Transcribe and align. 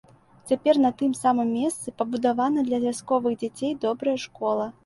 Цяпер 0.51 0.79
на 0.85 0.91
тым 1.01 1.11
самым 1.19 1.51
месцы 1.57 1.93
пабудавана 1.99 2.65
для 2.71 2.81
вясковых 2.87 3.39
дзяцей 3.43 3.73
добрая 3.87 4.17
школа. 4.27 4.71